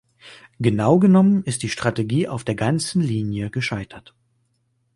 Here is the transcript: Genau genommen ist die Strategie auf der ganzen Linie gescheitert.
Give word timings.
Genau 0.59 0.97
genommen 0.97 1.43
ist 1.43 1.61
die 1.61 1.69
Strategie 1.69 2.27
auf 2.27 2.43
der 2.43 2.55
ganzen 2.55 3.03
Linie 3.03 3.51
gescheitert. 3.51 4.15